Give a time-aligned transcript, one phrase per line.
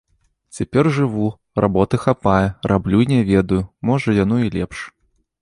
[0.59, 1.27] Цяпер жыву,
[1.65, 2.41] работы хапае,
[2.73, 3.61] раблю і не ведаю,
[3.93, 4.77] можа, яно і лепш.